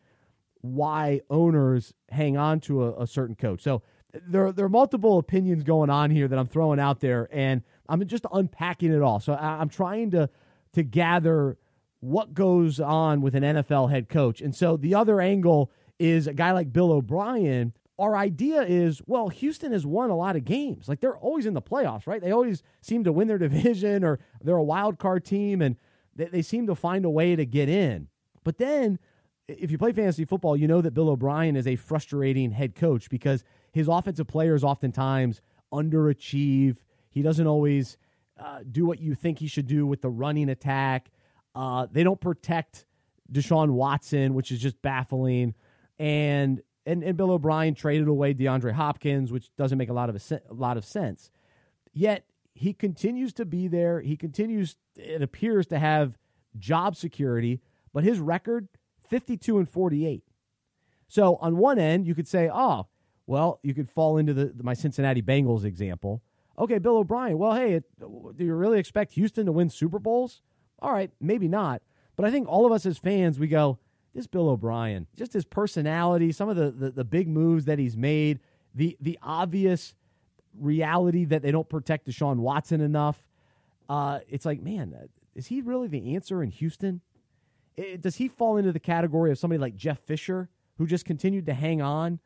[0.61, 3.61] why owners hang on to a, a certain coach.
[3.61, 3.81] So
[4.27, 8.05] there there are multiple opinions going on here that I'm throwing out there, and I'm
[8.07, 9.19] just unpacking it all.
[9.19, 10.29] So I'm trying to
[10.73, 11.57] to gather
[11.99, 14.41] what goes on with an NFL head coach.
[14.41, 17.73] And so the other angle is a guy like Bill O'Brien.
[17.97, 20.87] Our idea is, well, Houston has won a lot of games.
[20.87, 22.21] Like they're always in the playoffs, right?
[22.21, 25.75] They always seem to win their division or they're a wild card team and
[26.15, 28.07] they, they seem to find a way to get in.
[28.43, 28.99] But then
[29.47, 33.09] if you play fantasy football, you know that Bill O'Brien is a frustrating head coach
[33.09, 35.41] because his offensive players oftentimes
[35.73, 36.77] underachieve.
[37.17, 37.97] He doesn't always
[38.39, 41.09] uh, do what you think he should do with the running attack.
[41.55, 42.85] Uh, they don't protect
[43.31, 45.55] Deshaun Watson, which is just baffling.
[45.97, 50.15] And and, and Bill O'Brien traded away DeAndre Hopkins, which doesn't make a lot of
[50.15, 51.31] a, a lot of sense.
[51.91, 54.01] Yet he continues to be there.
[54.01, 54.75] He continues.
[54.95, 56.19] It appears to have
[56.59, 57.61] job security,
[57.93, 58.67] but his record
[59.09, 60.23] 52 and 48.
[61.07, 62.85] So on one end, you could say, oh,
[63.25, 66.21] well, you could fall into the, my Cincinnati Bengals example.
[66.59, 67.37] Okay, Bill O'Brien.
[67.37, 70.41] Well, hey, it, do you really expect Houston to win Super Bowls?
[70.79, 71.81] All right, maybe not.
[72.15, 73.77] But I think all of us as fans, we go,
[74.13, 77.95] this Bill O'Brien, just his personality, some of the, the, the big moves that he's
[77.95, 78.39] made,
[78.73, 79.93] the the obvious
[80.59, 83.27] reality that they don't protect Deshaun Watson enough.
[83.87, 84.95] Uh, it's like, man,
[85.35, 87.01] is he really the answer in Houston?
[87.75, 91.45] It, does he fall into the category of somebody like Jeff Fisher, who just continued
[91.45, 92.19] to hang on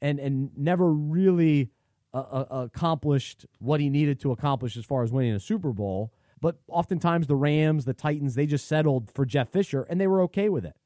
[0.00, 1.70] and and never really
[2.18, 6.12] uh, accomplished what he needed to accomplish as far as winning a Super Bowl?
[6.40, 10.20] But oftentimes the Rams, the Titans, they just settled for Jeff Fisher and they were
[10.22, 10.76] okay with it.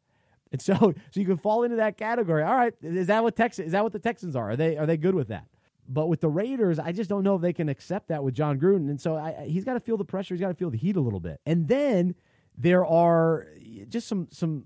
[0.53, 2.43] And so, so you can fall into that category.
[2.43, 3.67] All right, is that what Texas?
[3.67, 4.51] Is that what the Texans are?
[4.51, 5.47] Are they are they good with that?
[5.89, 8.61] But with the Raiders, I just don't know if they can accept that with Jon
[8.61, 8.91] Gruden.
[8.91, 10.35] And so I, he's got to feel the pressure.
[10.35, 11.41] He's got to feel the heat a little bit.
[11.47, 12.15] And then
[12.57, 13.47] there are
[13.89, 14.65] just some some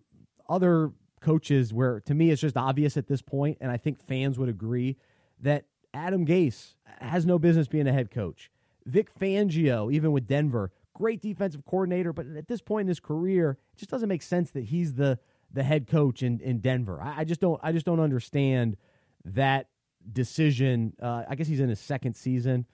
[0.49, 4.39] other coaches where to me it's just obvious at this point, and I think fans
[4.39, 4.97] would agree
[5.41, 5.65] that
[5.95, 8.51] Adam Gase has no business being a head coach.
[8.87, 13.59] Vic Fangio, even with Denver, great defensive coordinator, but at this point in his career,
[13.75, 15.19] it just doesn't make sense that he's the
[15.55, 17.01] the head coach in, in Denver.
[17.01, 18.77] I, I just don't I just don't understand
[19.25, 19.69] that
[20.11, 20.95] decision.
[21.01, 22.67] Uh, I guess he's in his second season,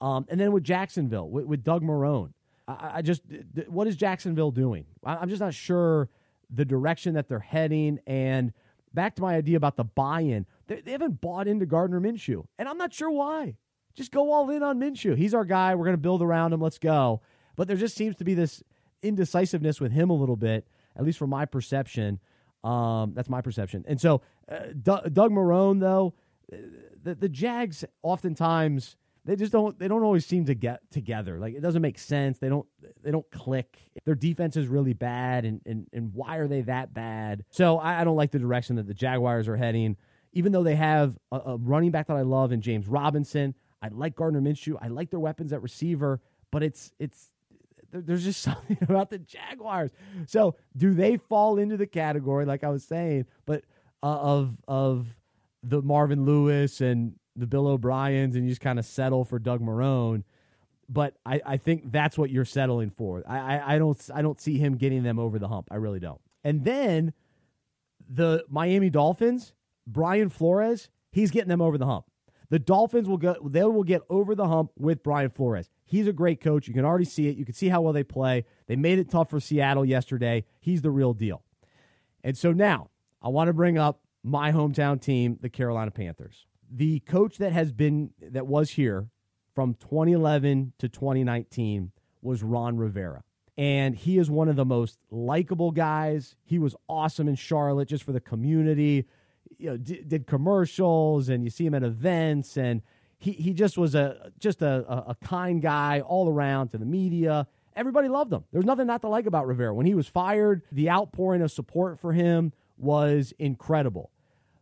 [0.00, 2.32] um, and then with Jacksonville with, with Doug Marrone,
[2.68, 3.22] I, I, just
[3.68, 4.86] what is Jacksonville doing?
[5.04, 6.08] I, I'm just not sure
[6.52, 8.00] the direction that they're heading.
[8.06, 8.52] And
[8.92, 12.68] back to my idea about the buy-in, they, they haven't bought into Gardner Minshew, and
[12.68, 13.56] I'm not sure why.
[13.94, 15.16] Just go all in on Minshew.
[15.16, 15.74] He's our guy.
[15.74, 16.60] We're going to build around him.
[16.60, 17.22] Let's go.
[17.56, 18.62] But there just seems to be this
[19.02, 22.20] indecisiveness with him a little bit, at least from my perception.
[22.62, 23.84] Um, that's my perception.
[23.88, 26.14] And so, uh, D- Doug Marrone, though,
[26.52, 26.56] uh,
[27.02, 31.38] the, the Jags oftentimes they just don't they don't always seem to get together.
[31.38, 32.38] Like it doesn't make sense.
[32.38, 32.66] They don't
[33.02, 33.78] they don't click.
[34.04, 37.44] Their defense is really bad, and and, and why are they that bad?
[37.50, 39.96] So I, I don't like the direction that the Jaguars are heading.
[40.32, 43.88] Even though they have a, a running back that I love in James Robinson, I
[43.88, 44.76] like Gardner Minshew.
[44.80, 47.30] I like their weapons at receiver, but it's it's
[47.92, 49.90] there's just something about the Jaguars.
[50.26, 53.64] So do they fall into the category, like I was saying, but
[54.02, 55.08] uh, of of
[55.62, 59.60] the Marvin Lewis and the Bill O'Briens, and you just kind of settle for Doug
[59.60, 60.24] Marrone.
[60.88, 63.22] But I, I think that's what you're settling for.
[63.26, 65.68] I, I, I don't I don't see him getting them over the hump.
[65.70, 66.20] I really don't.
[66.42, 67.12] And then
[68.08, 69.52] the Miami Dolphins,
[69.92, 72.04] Brian Flores, he's getting them over the hump.
[72.50, 75.70] The Dolphins will go they will get over the hump with Brian Flores.
[75.84, 76.66] He's a great coach.
[76.68, 77.36] You can already see it.
[77.36, 78.44] You can see how well they play.
[78.66, 80.44] They made it tough for Seattle yesterday.
[80.58, 81.42] He's the real deal.
[82.22, 82.90] And so now
[83.22, 86.46] I want to bring up my hometown team, the Carolina Panthers.
[86.70, 89.08] The coach that has been that was here
[89.54, 93.22] from 2011 to 2019 was Ron Rivera.
[93.56, 96.34] And he is one of the most likable guys.
[96.44, 99.06] He was awesome in Charlotte just for the community
[99.58, 102.82] you know, did commercials and you see him at events and
[103.18, 107.46] he he just was a just a, a, kind guy all around to the media.
[107.76, 108.44] Everybody loved him.
[108.52, 109.74] There's nothing not to like about Rivera.
[109.74, 114.10] When he was fired, the outpouring of support for him was incredible.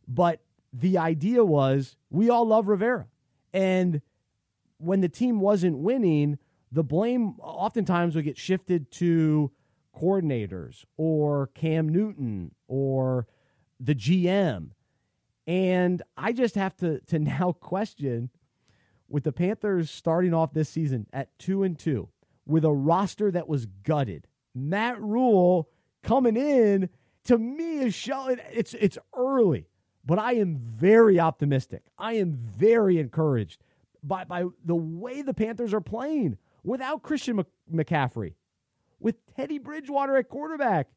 [0.07, 0.41] But
[0.73, 3.07] the idea was we all love Rivera.
[3.53, 4.03] And
[4.79, 6.39] when the team wasn't winning,
[6.71, 9.51] the blame oftentimes would get shifted to
[9.97, 13.27] coordinators or Cam Newton or
[13.81, 14.71] the GM.
[15.49, 18.31] And I just have to to now question
[19.09, 22.09] with the Panthers starting off this season at 2 and 2
[22.47, 24.27] with a roster that was gutted.
[24.55, 25.71] Matt Rhule
[26.03, 26.91] coming in
[27.25, 29.67] to me is showing it's it's early,
[30.05, 31.83] but I am very optimistic.
[31.97, 33.65] I am very encouraged
[34.03, 38.35] by by the way the Panthers are playing without Christian McCaffrey,
[39.01, 40.89] with Teddy Bridgewater at quarterback,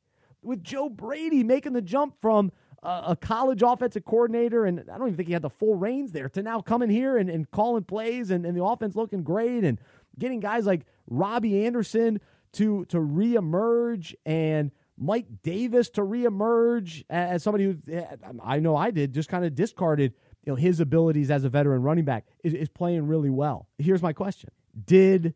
[0.42, 2.52] with Joe Brady making the jump from
[2.84, 6.30] a, college offensive coordinator, and I don't even think he had the full reins there,
[6.30, 9.80] to now coming here and, and calling plays and, and the offense looking great and
[10.18, 12.20] getting guys like Robbie Anderson
[12.54, 18.06] to to reemerge and Mike Davis to reemerge as somebody who eh,
[18.44, 20.14] I know I did just kind of discarded
[20.46, 23.68] you know his abilities as a veteran running back is, is playing really well.
[23.78, 24.50] Here's my question:
[24.86, 25.34] Did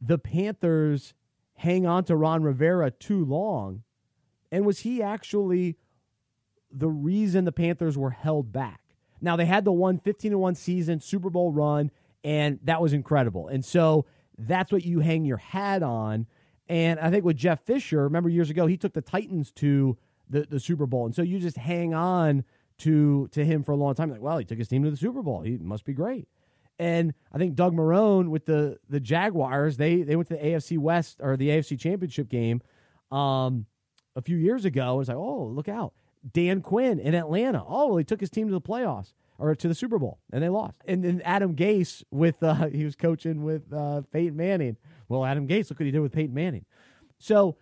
[0.00, 1.14] the Panthers
[1.54, 3.82] hang on to Ron Rivera too long,
[4.50, 5.76] and was he actually
[6.72, 8.80] the reason the Panthers were held back?
[9.20, 11.90] Now they had the one 15 1 season Super Bowl run,
[12.24, 13.48] and that was incredible.
[13.48, 14.06] And so
[14.38, 16.26] that's what you hang your hat on.
[16.68, 20.42] And I think with Jeff Fisher, remember years ago, he took the Titans to the,
[20.42, 21.04] the Super Bowl.
[21.04, 22.44] And so you just hang on
[22.78, 24.10] to to him for a long time.
[24.10, 25.42] Like, well, he took his team to the Super Bowl.
[25.42, 26.28] He must be great.
[26.78, 30.78] And I think Doug Marrone with the the Jaguars, they they went to the AFC
[30.78, 32.62] West or the AFC Championship game
[33.10, 33.66] um,
[34.16, 34.94] a few years ago.
[34.94, 35.92] It was like, oh, look out.
[36.32, 37.64] Dan Quinn in Atlanta.
[37.66, 40.42] Oh, well, he took his team to the playoffs or to the Super Bowl, and
[40.42, 40.76] they lost.
[40.86, 44.76] And then Adam Gase with uh, he was coaching with uh, Peyton Manning.
[45.08, 46.64] Well, Adam Gase, look what he did with Peyton Manning.
[47.18, 47.56] So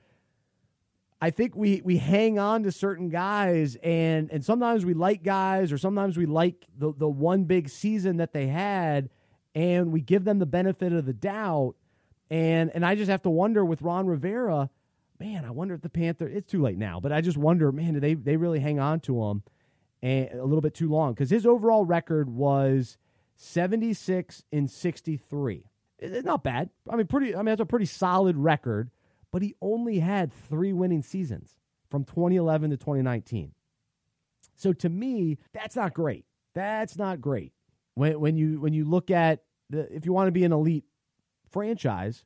[1.20, 5.72] I think we we hang on to certain guys, and and sometimes we like guys,
[5.72, 9.08] or sometimes we like the the one big season that they had,
[9.54, 11.74] and we give them the benefit of the doubt.
[12.30, 14.70] And and I just have to wonder with Ron Rivera,
[15.20, 16.28] man, I wonder if the Panther.
[16.28, 19.00] It's too late now, but I just wonder, man, do they they really hang on
[19.00, 19.42] to him?
[20.02, 22.96] and a little bit too long because his overall record was
[23.36, 25.64] 76 in 63.
[25.98, 26.70] It's not bad.
[26.88, 27.34] I mean, pretty.
[27.34, 28.90] I mean, that's a pretty solid record.
[29.30, 31.58] But he only had three winning seasons
[31.90, 33.52] from 2011 to 2019.
[34.54, 36.24] So to me, that's not great.
[36.54, 37.52] That's not great.
[37.94, 40.84] When when you when you look at the if you want to be an elite
[41.50, 42.24] franchise,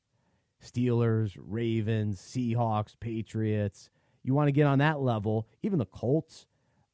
[0.62, 3.90] Steelers, Ravens, Seahawks, Patriots,
[4.22, 5.46] you want to get on that level.
[5.62, 6.46] Even the Colts,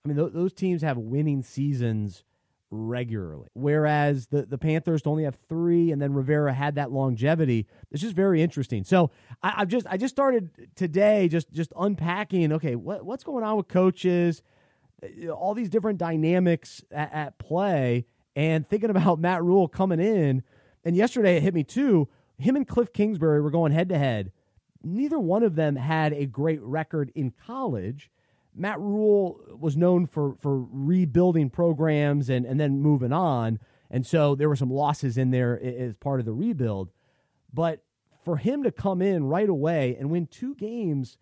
[0.05, 2.25] I mean, th- those teams have winning seasons
[2.71, 7.67] regularly, whereas the, the Panthers only have three, and then Rivera had that longevity.
[7.91, 8.85] It's just very interesting.
[8.85, 9.11] So
[9.43, 12.53] I, have just I just started today just just unpacking.
[12.53, 14.43] Okay, what, what's going on with coaches?
[15.33, 20.43] All these different dynamics at, at play, and thinking about Matt Rhule coming in.
[20.85, 22.09] And yesterday it hit me too.
[22.39, 24.33] Him and Cliff Kingsbury were going head to head.
[24.83, 28.11] Neither one of them had a great record in college
[28.59, 34.35] Matt Rhule was known for for rebuilding programs and and then moving on, and so
[34.35, 36.91] there were some losses in there as part of the rebuild.
[37.53, 37.85] But
[38.25, 41.17] for him to come in right away and win two games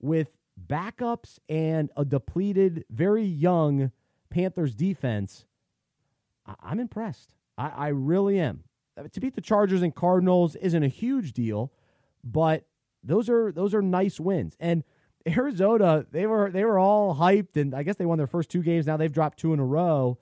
[0.00, 0.28] with
[0.66, 3.92] backups and a depleted, very young
[4.30, 5.44] Panthers defense,
[6.46, 7.34] I- am impressed.
[7.56, 8.64] I-, I really am.
[8.98, 11.72] Uh, to beat the Chargers and Cardinals isn't a huge deal,
[12.24, 12.64] but
[13.02, 14.82] those are those are nice wins and
[15.36, 18.62] Arizona, they were they were all hyped, and I guess they won their first two
[18.62, 18.86] games.
[18.86, 20.18] Now they've dropped two in a row.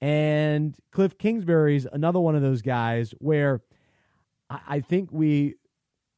[0.00, 3.62] And Cliff Kingsbury's another one of those guys where
[4.50, 5.54] I, I think we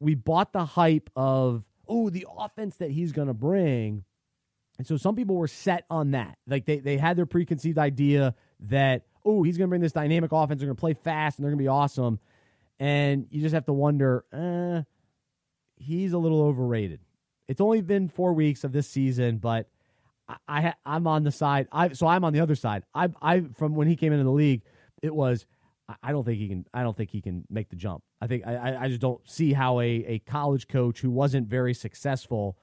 [0.01, 4.05] we bought the hype of oh the offense that he's going to bring,
[4.79, 6.39] and so some people were set on that.
[6.47, 10.33] Like they they had their preconceived idea that oh he's going to bring this dynamic
[10.33, 12.19] offense, they're going to play fast, and they're going to be awesome.
[12.81, 14.83] And you just have to wonder, eh,
[15.77, 17.01] he's a little overrated.
[17.49, 19.69] It's only been four weeks of this season, but
[20.29, 21.69] I, I I'm on the side.
[21.73, 22.85] I so I'm on the other side.
[22.95, 24.63] I I from when he came into the league,
[25.03, 25.47] it was
[26.03, 26.67] I don't think he can.
[26.75, 28.03] I don't think he can make the jump.
[28.21, 31.73] I think I, I just don't see how a, a college coach who wasn't very
[31.73, 32.59] successful,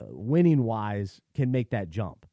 [0.00, 2.26] uh, winning wise, can make that jump.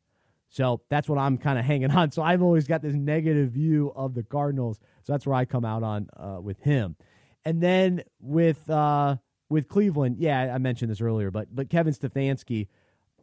[0.52, 2.12] So that's what I'm kind of hanging on.
[2.12, 4.80] So I've always got this negative view of the Cardinals.
[5.04, 6.98] So that's where I come out on uh, with him.
[7.46, 9.16] And then with uh,
[9.50, 12.68] with Cleveland, yeah, I mentioned this earlier, but but Kevin Stefanski,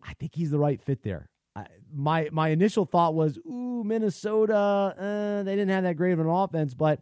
[0.02, 1.28] I think he's the right fit there.
[1.54, 6.20] I, my my initial thought was, ooh, Minnesota, uh, they didn't have that great of
[6.20, 7.00] an offense, but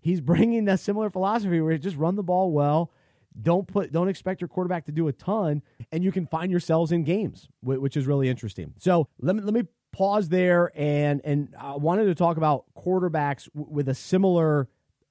[0.00, 2.92] he's bringing a similar philosophy where he just run the ball well.
[3.40, 6.92] Don't put, don't expect your quarterback to do a ton, and you can find yourselves
[6.92, 8.72] in games, which is really interesting.
[8.78, 13.48] So let me let me pause there, and and I wanted to talk about quarterbacks
[13.54, 14.68] with a similar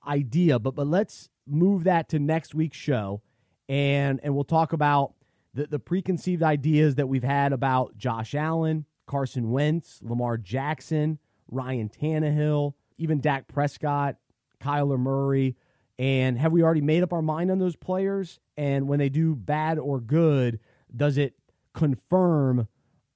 [0.07, 3.21] idea, but but let's move that to next week's show,
[3.69, 5.13] and and we'll talk about
[5.53, 11.89] the the preconceived ideas that we've had about Josh Allen, Carson Wentz, Lamar Jackson, Ryan
[11.89, 14.15] Tannehill, even Dak Prescott,
[14.61, 15.55] Kyler Murray.
[15.97, 18.39] And have we already made up our mind on those players?
[18.58, 20.60] And when they do bad or good,
[20.95, 21.36] does it
[21.73, 22.67] confirm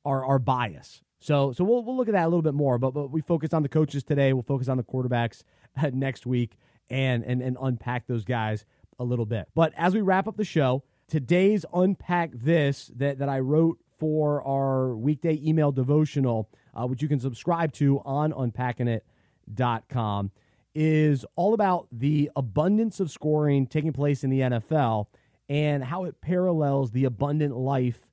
[0.05, 1.01] our, our bias?
[1.19, 2.77] So, so we'll, we'll look at that a little bit more.
[2.77, 4.33] But, but we focus on the coaches today.
[4.33, 5.43] We'll focus on the quarterbacks
[5.91, 6.55] next week
[6.89, 8.65] and, and, and unpack those guys
[8.97, 9.47] a little bit.
[9.55, 14.41] But as we wrap up the show, today's Unpack This that, that I wrote for
[14.43, 20.31] our weekday email devotional, uh, which you can subscribe to on unpackingit.com,
[20.75, 25.07] is all about the abundance of scoring taking place in the NFL
[25.47, 28.05] and how it parallels the abundant life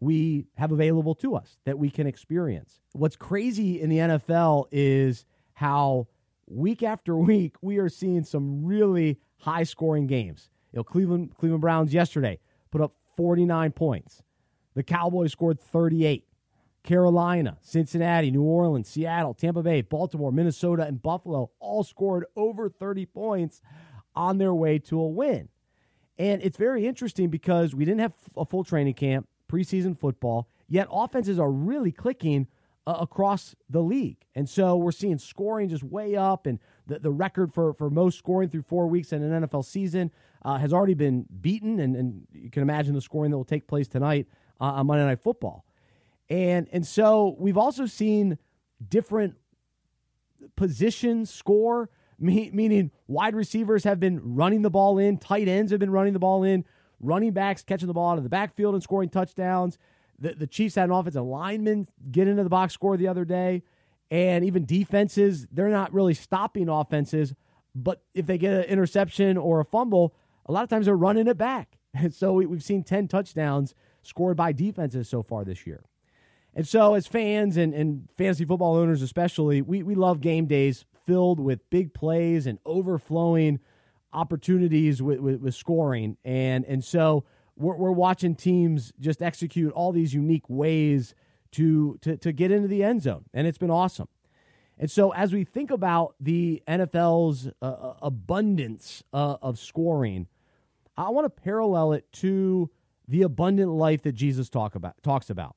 [0.00, 2.80] we have available to us that we can experience.
[2.92, 5.24] What's crazy in the NFL is
[5.54, 6.08] how
[6.46, 10.50] week after week we are seeing some really high scoring games.
[10.72, 12.38] You know, Cleveland Cleveland Browns yesterday
[12.70, 14.22] put up 49 points.
[14.74, 16.24] The Cowboys scored 38.
[16.84, 23.06] Carolina, Cincinnati, New Orleans, Seattle, Tampa Bay, Baltimore, Minnesota, and Buffalo all scored over 30
[23.06, 23.62] points
[24.14, 25.48] on their way to a win.
[26.18, 30.86] And it's very interesting because we didn't have a full training camp, preseason football, yet
[30.92, 32.46] offenses are really clicking
[32.86, 34.18] uh, across the league.
[34.34, 38.18] And so we're seeing scoring just way up, and the, the record for, for most
[38.18, 40.10] scoring through four weeks in an NFL season
[40.44, 41.80] uh, has already been beaten.
[41.80, 44.28] And, and you can imagine the scoring that will take place tonight
[44.60, 45.64] uh, on Monday Night Football.
[46.28, 48.38] And and so we've also seen
[48.86, 49.36] different
[50.56, 55.80] positions score, me, meaning wide receivers have been running the ball in, tight ends have
[55.80, 56.64] been running the ball in,
[57.00, 59.78] running backs catching the ball out of the backfield and scoring touchdowns.
[60.18, 63.62] The, the Chiefs had an offensive lineman get into the box score the other day.
[64.10, 67.34] And even defenses, they're not really stopping offenses.
[67.74, 70.14] But if they get an interception or a fumble,
[70.46, 71.78] a lot of times they're running it back.
[71.96, 75.84] And so we, we've seen 10 touchdowns scored by defenses so far this year.
[76.56, 80.84] And so, as fans and, and fantasy football owners, especially, we, we love game days
[81.06, 83.58] filled with big plays and overflowing
[84.12, 86.16] opportunities with, with, with scoring.
[86.24, 87.24] And, and so,
[87.56, 91.14] we're, we're watching teams just execute all these unique ways
[91.52, 93.24] to, to, to get into the end zone.
[93.32, 94.08] And it's been awesome.
[94.78, 100.26] And so, as we think about the NFL's uh, uh, abundance uh, of scoring,
[100.96, 102.70] I want to parallel it to
[103.06, 105.56] the abundant life that Jesus talk about, talks about.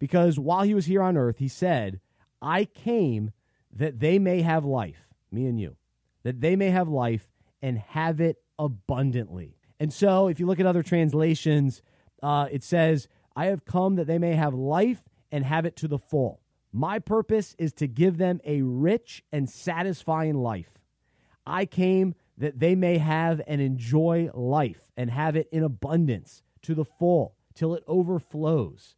[0.00, 2.00] Because while he was here on earth, he said,
[2.42, 3.30] I came
[3.72, 5.76] that they may have life, me and you,
[6.24, 7.28] that they may have life
[7.62, 9.56] and have it abundantly.
[9.78, 11.82] And so if you look at other translations,
[12.22, 15.88] uh, it says, I have come that they may have life and have it to
[15.88, 16.40] the full.
[16.72, 20.78] My purpose is to give them a rich and satisfying life.
[21.46, 26.74] I came that they may have and enjoy life and have it in abundance to
[26.74, 28.96] the full till it overflows.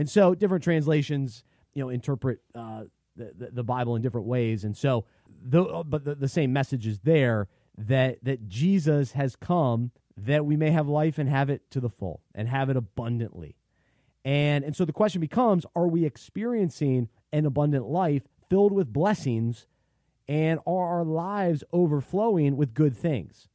[0.00, 2.84] And so different translations, you know, interpret uh,
[3.16, 4.64] the, the, the Bible in different ways.
[4.64, 5.04] And so,
[5.44, 10.56] the, but the, the same message is there that that Jesus has come that we
[10.56, 13.56] may have life and have it to the full and have it abundantly.
[14.24, 19.66] And and so the question becomes: Are we experiencing an abundant life filled with blessings,
[20.26, 23.48] and are our lives overflowing with good things?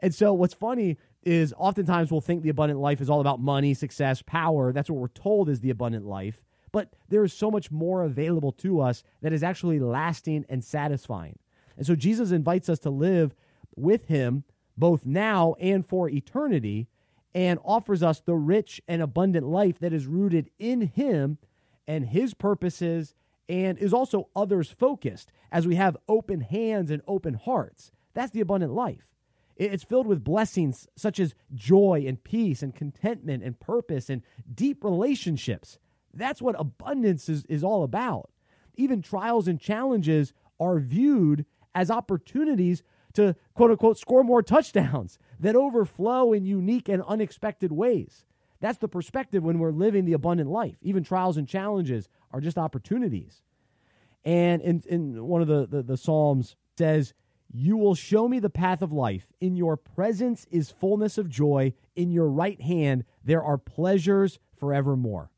[0.00, 3.74] And so, what's funny is oftentimes we'll think the abundant life is all about money,
[3.74, 4.72] success, power.
[4.72, 6.42] That's what we're told is the abundant life.
[6.72, 11.38] But there is so much more available to us that is actually lasting and satisfying.
[11.76, 13.34] And so Jesus invites us to live
[13.76, 14.44] with him
[14.76, 16.88] both now and for eternity
[17.34, 21.38] and offers us the rich and abundant life that is rooted in him
[21.86, 23.14] and his purposes
[23.48, 27.90] and is also others focused as we have open hands and open hearts.
[28.14, 29.06] That's the abundant life.
[29.56, 34.82] It's filled with blessings such as joy and peace and contentment and purpose and deep
[34.82, 35.78] relationships.
[36.12, 38.30] That's what abundance is, is all about.
[38.76, 42.82] Even trials and challenges are viewed as opportunities
[43.14, 48.24] to quote unquote score more touchdowns that overflow in unique and unexpected ways.
[48.60, 50.76] That's the perspective when we're living the abundant life.
[50.82, 53.42] Even trials and challenges are just opportunities.
[54.24, 57.12] And in, in one of the, the, the Psalms says,
[57.56, 59.32] you will show me the path of life.
[59.40, 61.72] In your presence is fullness of joy.
[61.94, 65.30] In your right hand there are pleasures forevermore.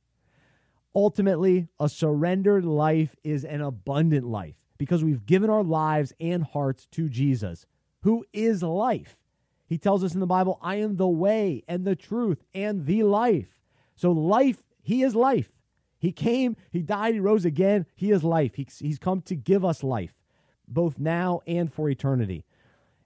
[0.95, 6.87] Ultimately, a surrendered life is an abundant life because we've given our lives and hearts
[6.93, 7.67] to Jesus,
[8.01, 9.19] who is life.
[9.67, 13.03] He tells us in the Bible, I am the way and the truth and the
[13.03, 13.61] life.
[13.95, 15.53] So, life, He is life.
[15.99, 17.85] He came, He died, He rose again.
[17.95, 18.55] He is life.
[18.55, 20.15] He, he's come to give us life,
[20.69, 22.45] both now and for eternity.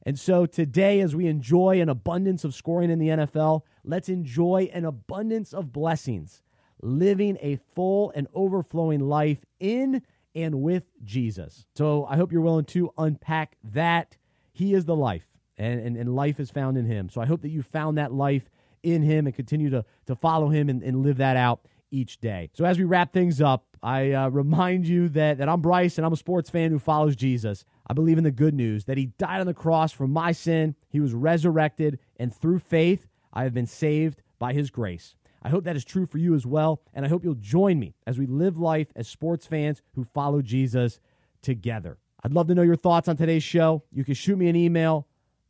[0.04, 4.70] And so today, as we enjoy an abundance of scoring in the NFL, let's enjoy
[4.72, 6.42] an abundance of blessings
[6.82, 10.02] living a full and overflowing life in
[10.34, 11.66] and with Jesus.
[11.74, 14.16] So I hope you're willing to unpack that.
[14.52, 15.26] He is the life,
[15.58, 17.08] and, and, and life is found in Him.
[17.08, 18.50] So I hope that you found that life
[18.82, 22.50] in Him and continue to, to follow Him and, and live that out each day.
[22.54, 26.06] So as we wrap things up, I uh, remind you that, that I'm Bryce and
[26.06, 27.64] I'm a sports fan who follows Jesus.
[27.86, 30.74] I believe in the good news that He died on the cross for my sin,
[30.88, 35.14] He was resurrected, and through faith, I have been saved by His grace.
[35.42, 36.82] I hope that is true for you as well.
[36.92, 40.42] And I hope you'll join me as we live life as sports fans who follow
[40.42, 41.00] Jesus
[41.40, 41.96] together.
[42.22, 43.82] I'd love to know your thoughts on today's show.
[43.90, 45.06] You can shoot me an email,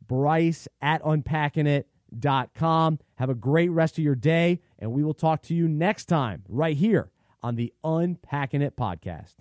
[0.07, 2.99] bryce at unpackingit.com.
[3.15, 6.43] Have a great rest of your day, and we will talk to you next time
[6.47, 7.11] right here
[7.43, 9.35] on the Unpacking It podcast.